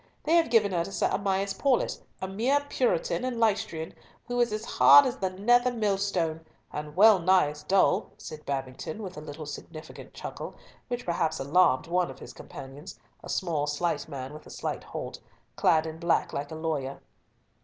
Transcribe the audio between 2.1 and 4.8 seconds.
a mere Puritan and Leicestrian, who is as